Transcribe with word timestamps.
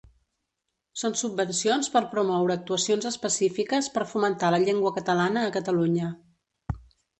Són 1.01 1.11
subvencions 1.19 1.89
per 1.97 2.01
promoure 2.13 2.55
actuacions 2.61 3.07
específiques 3.11 3.91
per 3.99 4.09
fomentar 4.15 4.51
la 4.57 4.63
llengua 4.67 4.95
catalana 4.99 5.47
a 5.51 5.55
Catalunya. 5.61 6.13